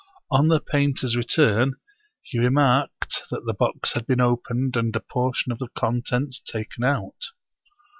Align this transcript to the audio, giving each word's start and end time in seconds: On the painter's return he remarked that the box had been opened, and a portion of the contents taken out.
On 0.31 0.47
the 0.47 0.59
painter's 0.59 1.15
return 1.15 1.75
he 2.23 2.39
remarked 2.39 3.21
that 3.29 3.45
the 3.45 3.53
box 3.53 3.93
had 3.93 4.07
been 4.07 4.19
opened, 4.19 4.75
and 4.75 4.95
a 4.95 4.99
portion 4.99 5.51
of 5.51 5.59
the 5.59 5.69
contents 5.77 6.39
taken 6.39 6.83
out. 6.83 7.25